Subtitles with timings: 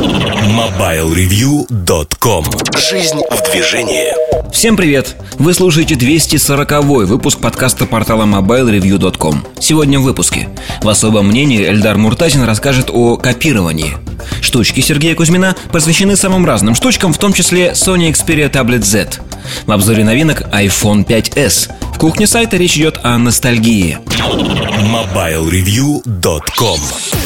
[0.00, 2.44] MobileReview.com
[2.78, 4.14] Жизнь в движении.
[4.50, 5.14] Всем привет!
[5.38, 10.48] Вы слушаете 240-й выпуск подкаста портала MobileReview.com Сегодня в выпуске.
[10.82, 13.98] В особом мнении Эльдар Муртазин расскажет о копировании.
[14.40, 19.20] Штучки Сергея Кузьмина посвящены самым разным штучкам, в том числе Sony Xperia Tablet Z.
[19.66, 23.98] В обзоре новинок iPhone 5s В кухне сайта речь идет о ностальгии.
[24.08, 26.80] MobileReview.com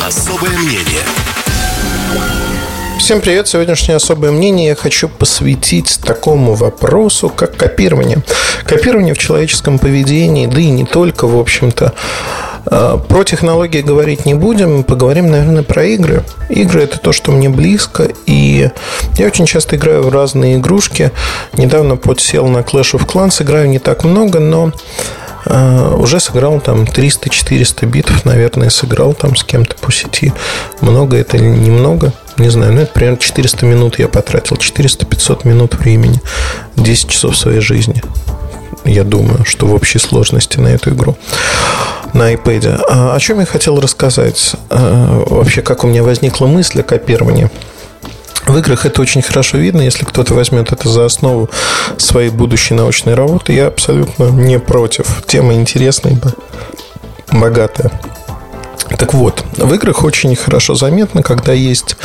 [0.05, 1.05] Особое мнение
[2.99, 3.49] Всем привет!
[3.49, 8.23] Сегодняшнее особое мнение я хочу посвятить такому вопросу, как копирование.
[8.65, 11.93] Копирование в человеческом поведении, да и не только, в общем-то.
[12.67, 16.23] А, про технологии говорить не будем, поговорим, наверное, про игры.
[16.49, 18.71] Игры– это то, что мне близко, и
[19.19, 21.11] я очень часто играю в разные игрушки.
[21.53, 24.73] Недавно подсел на Clash of Clans, играю не так много, но
[25.47, 30.33] уже сыграл там 300-400 битв, наверное, сыграл там с кем-то по сети.
[30.81, 32.13] Много это или немного?
[32.37, 34.57] Не знаю, ну это примерно 400 минут я потратил.
[34.57, 36.21] 400-500 минут времени.
[36.77, 38.03] 10 часов своей жизни.
[38.85, 41.17] Я думаю, что в общей сложности на эту игру
[42.15, 42.85] на iPad.
[42.89, 44.55] А о чем я хотел рассказать?
[44.71, 47.51] А, вообще, как у меня возникла мысль о копировании.
[48.55, 51.51] В играх это очень хорошо видно, если кто-то возьмет это за основу
[51.99, 53.53] своей будущей научной работы.
[53.53, 55.25] Я абсолютно не против.
[55.27, 56.17] Тема интересная,
[57.33, 57.91] богатая.
[58.99, 61.97] Так вот, в играх очень хорошо заметно, когда есть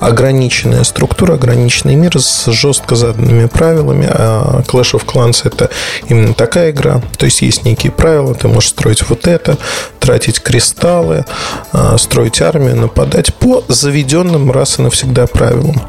[0.00, 4.08] ограниченная структура, ограниченный мир с жестко заданными правилами.
[4.10, 5.70] А Clash of Clans это
[6.08, 7.00] именно такая игра.
[7.18, 9.56] То есть есть некие правила, ты можешь строить вот это,
[10.00, 11.24] тратить кристаллы,
[11.72, 15.80] а, строить армию, нападать по заведенным раз и навсегда правилам.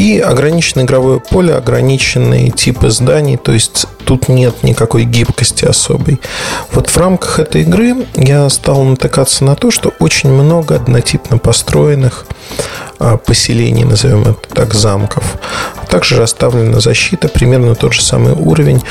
[0.00, 6.18] И ограниченное игровое поле, ограниченные типы зданий, то есть тут нет никакой гибкости особой.
[6.72, 12.24] Вот в рамках этой игры я стал натыкаться на то, что очень много однотипно построенных
[12.98, 15.36] а, поселений, назовем это так, замков.
[15.90, 18.82] Также расставлена защита, примерно тот же самый уровень.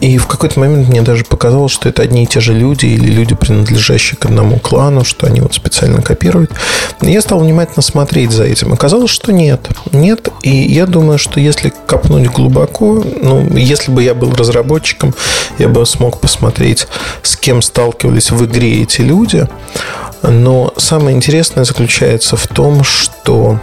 [0.00, 3.10] И в какой-то момент мне даже показалось, что это одни и те же люди или
[3.10, 6.50] люди, принадлежащие к одному клану, что они вот специально копируют.
[7.02, 8.72] И я стал внимательно смотреть за этим.
[8.72, 9.68] Оказалось, что нет.
[9.92, 10.30] Нет.
[10.42, 15.14] И я думаю, что если копнуть глубоко, ну, если бы я был разработчиком,
[15.58, 16.86] я бы смог посмотреть,
[17.22, 19.46] с кем сталкивались в игре эти люди.
[20.22, 23.58] Но самое интересное заключается в том, что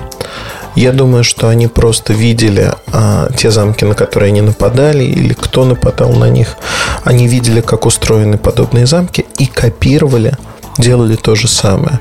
[0.78, 5.66] я думаю, что они просто видели а, те замки, на которые они нападали, или кто
[5.66, 6.56] нападал на них.
[7.04, 10.34] Они видели, как устроены подобные замки и копировали,
[10.78, 12.00] делали то же самое.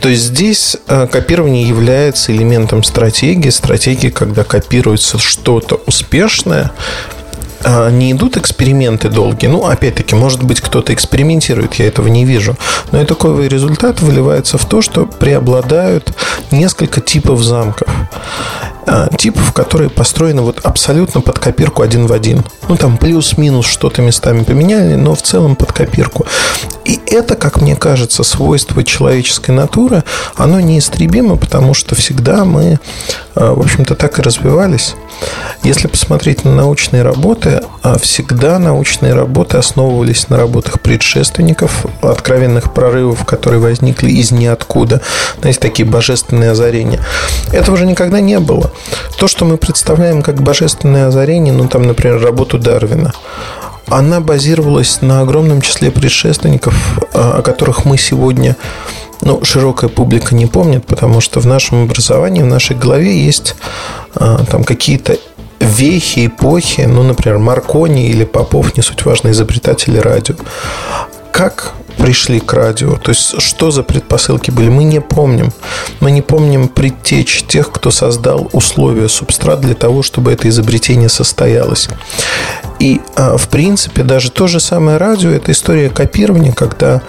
[0.00, 3.50] То есть здесь а, копирование является элементом стратегии.
[3.50, 6.72] Стратегии, когда копируется что-то успешное,
[7.64, 9.46] не идут эксперименты долгие.
[9.46, 12.56] Ну, опять-таки, может быть, кто-то экспериментирует, я этого не вижу.
[12.92, 16.12] Но итоговый результат выливается в то, что преобладают
[16.50, 17.88] несколько типов замков.
[18.88, 22.44] А, типов, которые построены вот абсолютно под копирку один в один.
[22.68, 26.24] Ну, там плюс-минус что-то местами поменяли, но в целом под копирку.
[26.84, 30.04] И это, как мне кажется, свойство человеческой натуры,
[30.36, 32.78] оно неистребимо, потому что всегда мы,
[33.34, 34.94] а, в общем-то, так и развивались.
[35.62, 43.24] Если посмотреть на научные работы, а, всегда научные работы основывались на работах предшественников, откровенных прорывов,
[43.24, 45.00] которые возникли из ниоткуда.
[45.40, 47.00] Знаете, такие божественные озарения.
[47.52, 48.70] Этого уже никогда не было.
[49.18, 53.12] То, что мы представляем как божественное озарение, ну, там, например, работу Дарвина,
[53.88, 56.74] она базировалась на огромном числе предшественников,
[57.12, 58.56] а, о которых мы сегодня
[59.20, 63.56] ну, широкая публика не помнит, потому что в нашем образовании, в нашей голове есть
[64.14, 65.18] а, там какие-то
[65.60, 70.34] вехи, эпохи, ну, например, Маркони или Попов, не суть важно, изобретатели радио.
[71.32, 72.96] Как пришли к радио.
[72.96, 75.52] То есть, что за предпосылки были, мы не помним.
[76.00, 81.88] Мы не помним предтечь тех, кто создал условия, субстрат для того, чтобы это изобретение состоялось.
[82.78, 87.02] И, а, в принципе, даже то же самое радио– это история копирования, когда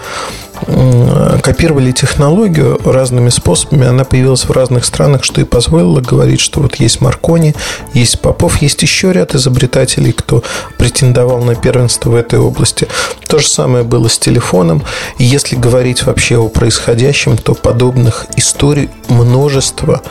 [1.42, 3.88] копировали технологию разными способами.
[3.88, 7.56] Она появилась в разных странах, что и позволило говорить, что вот есть Маркони,
[7.94, 10.44] есть Попов, есть еще ряд изобретателей, кто
[10.78, 12.88] претендовал на первенство в этой области.
[13.28, 14.84] То же самое было с телефоном.
[15.18, 20.02] И если говорить вообще о происходящем, то подобных историй множество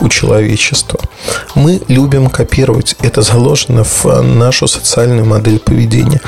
[0.00, 1.00] у человечества.
[1.54, 2.96] Мы любим копировать.
[3.00, 6.20] Это заложено в нашу социальную модель поведения.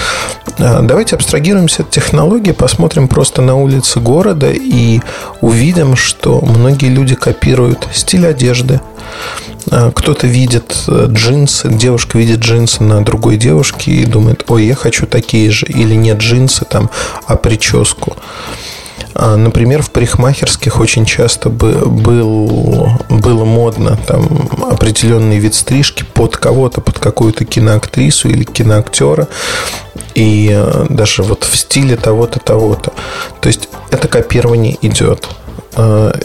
[0.58, 5.00] А, давайте абстрагируемся от технологии, посмотрим просто на улицы города и
[5.40, 8.80] увидим, что многие люди копируют стиль одежды.
[9.70, 14.74] А, кто-то видит э, джинсы, девушка видит джинсы на другой девушке и думает, ой, я
[14.74, 15.66] хочу такие же.
[15.66, 16.90] Или нет джинсы там,
[17.26, 18.16] а прическу.
[19.14, 22.90] А, например, в парикмахерских очень часто был
[24.06, 29.28] там определенный вид стрижки под кого-то, под какую-то киноактрису или киноактера.
[30.14, 32.92] И э, даже вот в стиле того-то, того-то.
[33.40, 35.28] То есть это копирование идет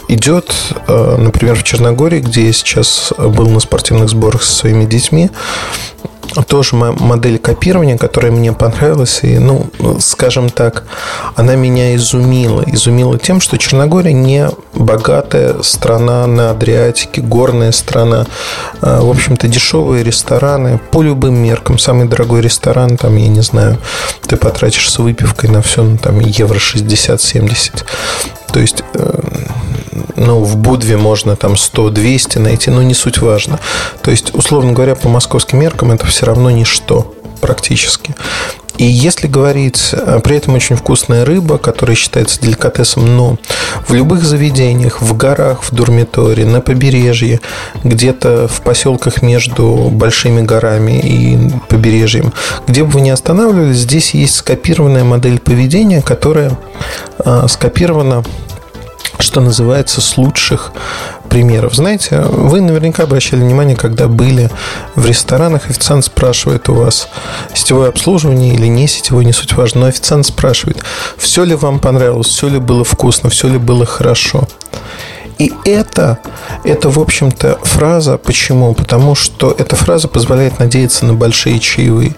[0.08, 0.52] идет,
[0.86, 5.30] э, например, в Черногории, где я сейчас был на спортивных сборах со своими детьми,
[6.46, 9.20] тоже модель копирования, которая мне понравилась.
[9.22, 9.66] И, ну,
[10.00, 10.84] скажем так,
[11.34, 12.62] она меня изумила.
[12.66, 18.26] Изумила тем, что Черногория не богатая страна на Адриатике, горная страна.
[18.80, 21.78] А, в общем-то, дешевые рестораны по любым меркам.
[21.78, 23.78] Самый дорогой ресторан, там, я не знаю,
[24.26, 27.84] ты потратишь с выпивкой на все, ну, там, евро 60-70.
[28.52, 29.20] То есть э,
[30.16, 33.58] ну, в Будве можно там 100-200 найти, но не суть важно.
[34.02, 38.14] То есть, условно говоря, по московским меркам это все равно ничто практически.
[38.80, 43.36] И если говорить, э, при этом очень вкусная рыба, которая считается деликатесом, но
[43.86, 47.40] в любых заведениях, в горах, в Дурмиторе, на побережье,
[47.84, 51.38] где-то в поселках между большими горами и
[51.68, 52.32] побережьем,
[52.66, 56.56] где бы вы ни останавливались, здесь есть скопированная модель поведения, которая
[57.18, 58.24] э, скопирована
[59.18, 60.72] что называется, с лучших
[61.30, 61.74] примеров.
[61.74, 64.50] Знаете, вы наверняка обращали внимание, когда были
[64.96, 67.08] в ресторанах, официант спрашивает у вас
[67.54, 70.82] сетевое обслуживание или не сетевое, не суть важно, но официант спрашивает,
[71.16, 74.46] все ли вам понравилось, все ли было вкусно, все ли было хорошо.
[75.40, 76.18] И это,
[76.64, 78.18] это, в общем-то, фраза.
[78.18, 78.74] Почему?
[78.74, 82.14] Потому что эта фраза позволяет надеяться на большие чаевые.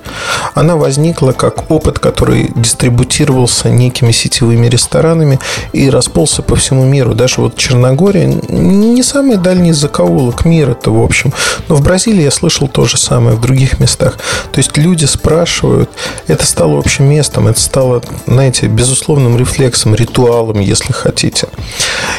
[0.54, 5.38] Она возникла как опыт, который дистрибутировался некими сетевыми ресторанами
[5.72, 7.14] и расползся по всему миру.
[7.14, 11.32] Даже вот Черногория не самый дальний закоулок мира-то, в общем.
[11.68, 14.18] Но в Бразилии я слышал то же самое, в других местах.
[14.50, 15.90] То есть люди спрашивают,
[16.26, 21.46] это стало общим местом, это стало, знаете, безусловным рефлексом, ритуалом, если хотите.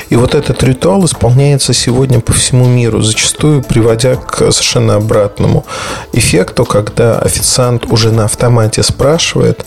[0.10, 5.66] И вот этот ритуал ритуал исполняется сегодня по всему миру, зачастую приводя к совершенно обратному
[6.14, 9.66] эффекту, когда официант уже на автомате спрашивает.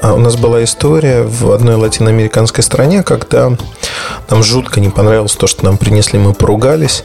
[0.00, 3.52] А, у нас была история в одной латиноамериканской стране, когда
[4.30, 7.04] нам жутко не понравилось то, что нам принесли, мы поругались.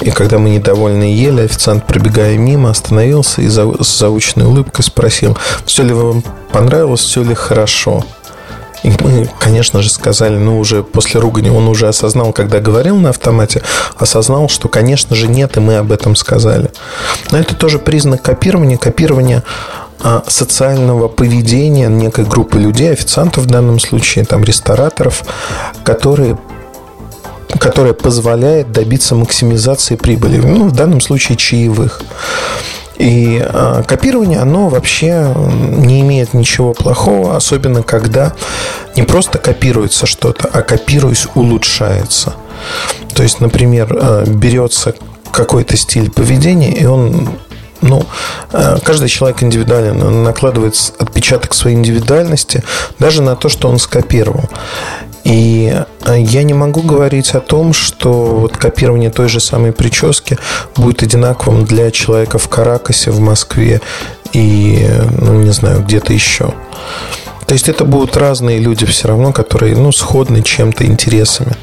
[0.00, 5.36] И когда мы недовольны ели, официант, пробегая мимо, остановился и с заученной улыбкой спросил,
[5.66, 6.22] все ли вам
[6.52, 8.02] понравилось, все ли хорошо.
[8.84, 13.08] И мы, конечно же, сказали, ну, уже после ругани он уже осознал, когда говорил на
[13.08, 13.62] автомате,
[13.96, 16.70] осознал, что, конечно же, нет, и мы об этом сказали.
[17.30, 19.42] Но это тоже признак копирования, копирования
[20.00, 25.24] а, социального поведения некой группы людей, официантов в данном случае, там, рестораторов,
[25.82, 26.38] которые
[27.58, 30.38] которая позволяет добиться максимизации прибыли.
[30.38, 32.02] Ну, в данном случае чаевых.
[32.96, 38.32] И э, копирование, оно вообще не имеет ничего плохого, особенно когда
[38.96, 42.34] не просто копируется что-то, а копируясь улучшается.
[43.14, 44.94] То есть, например, э, берется
[45.32, 47.30] какой-то стиль поведения, и он
[47.80, 48.06] ну,
[48.52, 52.62] э, каждый человек индивидуален, он накладывает отпечаток своей индивидуальности
[52.98, 54.48] даже на то, что он скопировал.
[55.24, 55.74] И
[56.06, 60.38] э, я не могу говорить о том, что вот копирование той же самой прически
[60.76, 63.80] будет одинаковым для человека в Каракасе, в Москве
[64.32, 64.86] и,
[65.20, 66.52] ну, не знаю, где-то еще.
[67.46, 71.56] То есть это будут разные люди все равно, которые, ну, сходны чем-то интересами.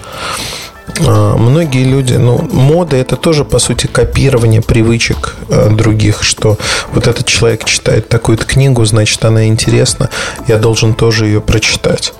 [1.08, 6.58] А, многие люди, ну, мода это тоже, по сути, копирование привычек э, других, что
[6.94, 10.10] вот этот человек читает такую-то книгу, значит, она интересна,
[10.48, 12.14] я должен тоже ее прочитать.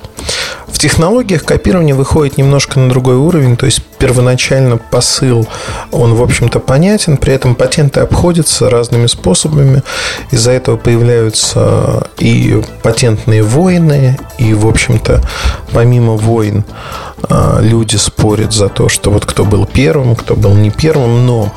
[0.82, 5.48] Технологиях копирование выходит немножко на другой уровень, то есть первоначально посыл,
[5.92, 9.84] он, в общем-то, понятен, при этом патенты обходятся разными способами,
[10.32, 15.22] из-за этого появляются и патентные войны, и, в общем-то,
[15.72, 16.66] помимо войн,
[17.30, 21.54] а, люди спорят за то, что вот кто был первым, кто был не первым, но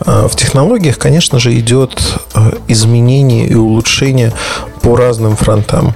[0.00, 1.98] а, в технологиях, конечно же, идет
[2.34, 4.34] а, изменение и улучшение
[4.82, 5.94] по разным фронтам.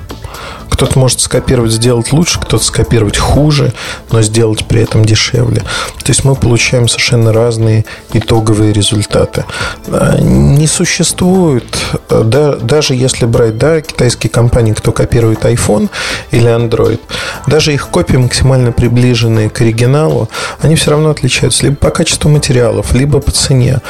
[0.73, 3.75] Кто-то может скопировать, сделать лучше, кто-то скопировать хуже,
[4.11, 5.61] но сделать при этом дешевле.
[5.61, 9.45] То есть мы получаем совершенно разные итоговые результаты.
[9.89, 11.77] А, не существует,
[12.09, 15.91] а, да, даже если брать да, китайские компании, кто копирует iPhone
[16.31, 17.01] или Android,
[17.47, 20.31] даже их копии максимально приближенные к оригиналу,
[20.63, 23.81] они все равно отличаются либо по качеству материалов, либо по цене.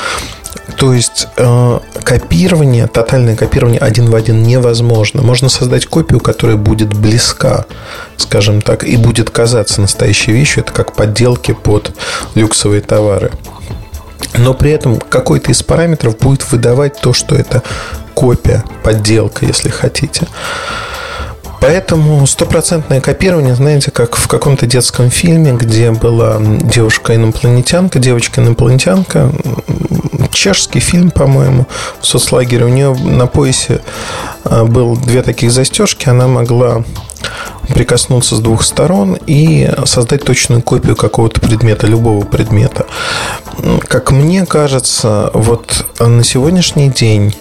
[0.77, 5.23] То есть э, копирование, тотальное копирование один в один невозможно.
[5.23, 7.67] Можно создать копию, которая будет близка,
[8.17, 10.65] скажем так, и будет казаться настоящей вещью.
[10.65, 11.93] Это как подделки под
[12.35, 13.31] люксовые товары.
[14.39, 17.63] Но при этом какой-то из параметров будет выдавать то, что это
[18.15, 20.27] копия, подделка, если хотите.
[21.63, 29.31] Поэтому стопроцентное копирование, знаете, как в каком-то детском фильме, где была девушка-инопланетянка, девочка-инопланетянка,
[30.33, 31.69] чешский фильм, по-моему,
[32.01, 32.65] в соцлагере.
[32.65, 33.81] У нее на поясе
[34.43, 36.83] а, был две таких застежки, она могла
[37.69, 42.87] прикоснуться с двух сторон и создать точную копию какого-то предмета, любого предмета.
[43.87, 47.37] Как мне кажется, вот на сегодняшний день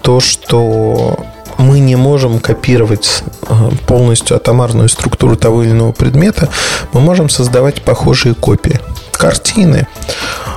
[0.00, 1.24] то, что
[1.62, 3.54] мы не можем копировать э,
[3.86, 6.48] полностью атомарную структуру того или иного предмета,
[6.92, 8.80] мы можем создавать похожие копии.
[9.12, 9.86] Картины.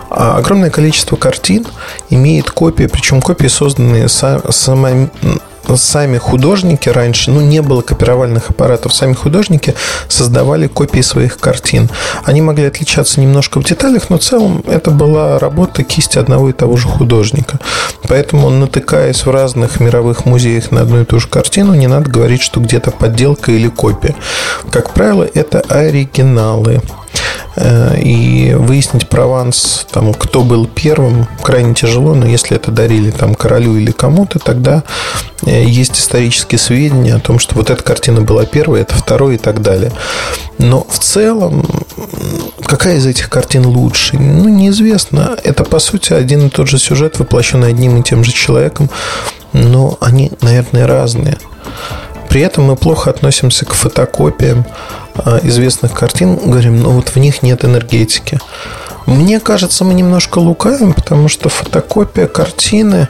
[0.10, 1.68] А огромное количество картин
[2.10, 5.10] имеет копии, причем копии, созданные самими
[5.76, 9.74] сами художники раньше, ну, не было копировальных аппаратов, сами художники
[10.08, 11.90] создавали копии своих картин.
[12.24, 16.54] Они могли отличаться немножко в деталях, но в целом это была работа кисти одного и
[16.54, 17.60] того же художника.
[18.08, 22.42] Поэтому, натыкаясь в разных мировых музеях на одну и ту же картину, не надо говорить,
[22.42, 24.16] что где-то подделка или копия.
[24.72, 26.82] Как правило, это оригиналы.
[27.58, 33.34] Э, и выяснить прованс, там, кто был первым, крайне тяжело, но если это дарили там,
[33.34, 34.84] королю или кому-то, тогда
[35.46, 39.38] э, есть исторические сведения о том, что вот эта картина была первой, это второй и
[39.38, 39.94] так далее.
[40.58, 41.66] Но в целом,
[42.66, 44.18] какая из этих картин лучше?
[44.18, 45.38] Ну, неизвестно.
[45.44, 48.90] Это, по сути, один и тот же сюжет, воплощенный одним и тем же человеком,
[49.54, 51.38] но они, наверное, разные.
[52.28, 54.66] При этом мы плохо относимся к фотокопиям
[55.44, 58.40] известных картин, говорим, ну вот в них нет энергетики.
[59.06, 63.08] Мне кажется, мы немножко лукавим, потому что фотокопия картины,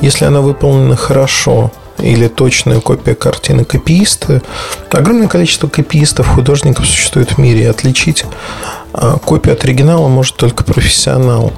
[0.00, 4.42] если она выполнена хорошо, или точная копия картины копиисты.
[4.90, 7.62] Огромное количество копиистов, художников существует в мире.
[7.62, 8.24] И отличить
[8.92, 11.52] а, копию от оригинала может только профессионал.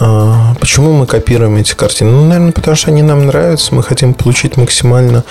[0.00, 2.10] А, почему мы копируем эти картины?
[2.12, 3.74] Ну, наверное, потому что они нам нравятся.
[3.74, 5.24] Мы хотим получить максимально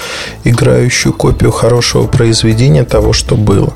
[0.44, 3.74] играющую копию хорошего произведения того, что было.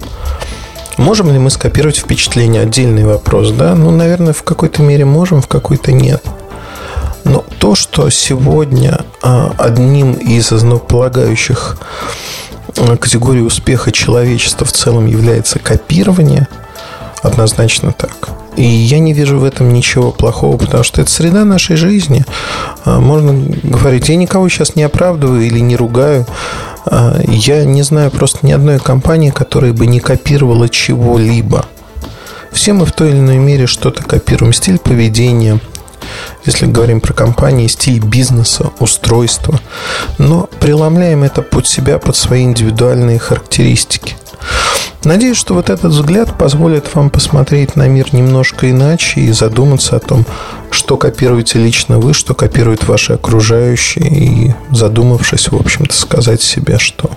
[0.98, 2.64] Можем ли мы скопировать впечатление?
[2.64, 3.74] Отдельный вопрос, да?
[3.74, 6.24] Ну, наверное, в какой-то мере можем, в какой-то нет.
[7.24, 11.78] Но то, что сегодня а, одним из основополагающих
[12.78, 16.48] а, категорий успеха человечества в целом является копирование,
[17.22, 18.41] однозначно так.
[18.58, 22.26] И я не вижу в этом ничего плохого, потому что это среда нашей жизни.
[22.84, 26.26] А, можно говорить, я никого сейчас не оправдываю или не ругаю.
[26.86, 31.66] А, я не знаю просто ни одной компании, которая бы не копировала чего-либо.
[32.52, 34.52] Все мы в той или иной мере что-то копируем.
[34.52, 35.60] Стиль поведения,
[36.46, 39.60] если говорим про компании, стиль бизнеса, устройство.
[40.18, 44.16] Но преломляем это под себя, под свои индивидуальные характеристики.
[45.04, 50.00] Надеюсь, что вот этот взгляд позволит вам посмотреть на мир немножко иначе и задуматься о
[50.00, 50.26] том,
[50.70, 57.10] что копируете лично вы, что копируют ваши окружающие, и задумавшись, в общем-то, сказать себе, что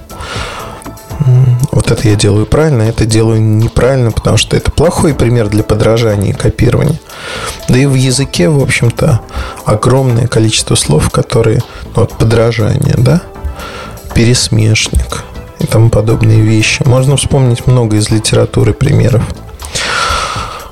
[1.73, 5.63] вот это я делаю правильно, а это делаю неправильно, потому что это плохой пример для
[5.63, 6.99] подражания и копирования.
[7.69, 9.21] Да и в языке, в общем-то,
[9.67, 11.63] огромное количество слов, которые,
[11.95, 13.21] ну, вот подражание, да,
[14.15, 15.23] пересмешник–
[15.65, 16.83] и тому подобные вещи.
[16.87, 19.25] Можно вспомнить много из литературы примеров.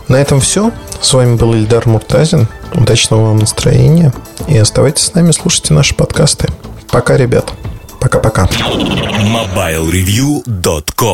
[0.08, 0.72] На этом все.
[1.00, 2.48] С вами был Ильдар Муртазин.
[2.74, 4.12] Удачного вам настроения.
[4.48, 6.48] И оставайтесь с нами, слушайте наши подкасты.
[6.90, 7.52] Пока, ребят.
[8.00, 8.44] Пока-пока.
[8.44, 11.10] MobileReview.com